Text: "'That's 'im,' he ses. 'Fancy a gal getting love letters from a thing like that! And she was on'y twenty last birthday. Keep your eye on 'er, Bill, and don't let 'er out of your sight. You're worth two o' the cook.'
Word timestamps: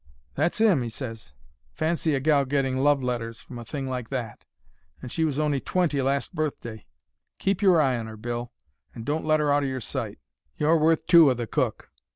"'That's 0.33 0.59
'im,' 0.59 0.81
he 0.81 0.89
ses. 0.89 1.31
'Fancy 1.73 2.15
a 2.15 2.19
gal 2.19 2.43
getting 2.43 2.79
love 2.79 3.03
letters 3.03 3.39
from 3.39 3.59
a 3.59 3.63
thing 3.63 3.87
like 3.87 4.09
that! 4.09 4.45
And 4.99 5.11
she 5.11 5.23
was 5.23 5.37
on'y 5.39 5.59
twenty 5.59 6.01
last 6.01 6.33
birthday. 6.33 6.87
Keep 7.37 7.61
your 7.61 7.79
eye 7.79 7.95
on 7.99 8.07
'er, 8.07 8.17
Bill, 8.17 8.51
and 8.95 9.05
don't 9.05 9.25
let 9.25 9.39
'er 9.39 9.51
out 9.51 9.61
of 9.61 9.69
your 9.69 9.79
sight. 9.79 10.17
You're 10.57 10.79
worth 10.79 11.05
two 11.05 11.29
o' 11.29 11.35
the 11.35 11.45
cook.' 11.45 11.91